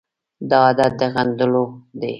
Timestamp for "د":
0.99-1.01